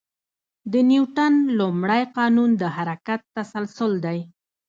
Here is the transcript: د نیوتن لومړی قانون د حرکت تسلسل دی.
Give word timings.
د 0.71 0.73
نیوتن 0.89 1.33
لومړی 1.59 2.03
قانون 2.17 2.49
د 2.61 2.63
حرکت 2.75 3.21
تسلسل 3.35 3.91
دی. 4.05 4.19